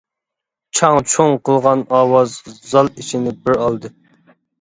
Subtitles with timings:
[0.77, 2.33] چاڭ-چۇڭ قىلغان ئاۋاز
[2.71, 3.93] زال ئىچىنى بىر ئالدى.